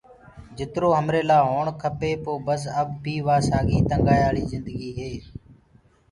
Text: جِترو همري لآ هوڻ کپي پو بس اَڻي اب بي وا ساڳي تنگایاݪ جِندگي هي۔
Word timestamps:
جِترو 0.57 0.89
همري 0.97 1.21
لآ 1.29 1.37
هوڻ 1.49 1.65
کپي 1.81 2.11
پو 2.23 2.31
بس 2.45 2.61
اَڻي 2.67 2.71
اب 2.81 2.89
بي 3.03 3.15
وا 3.25 3.37
ساڳي 3.49 3.77
تنگایاݪ 3.89 4.35
جِندگي 4.49 4.91
هي۔ 4.99 5.11